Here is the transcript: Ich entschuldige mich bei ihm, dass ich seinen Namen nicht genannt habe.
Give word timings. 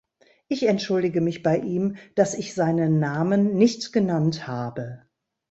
Ich 0.47 0.63
entschuldige 0.67 1.21
mich 1.21 1.43
bei 1.43 1.59
ihm, 1.59 1.95
dass 2.15 2.33
ich 2.33 2.55
seinen 2.55 2.97
Namen 2.97 3.53
nicht 3.53 3.93
genannt 3.93 4.47
habe. 4.47 5.03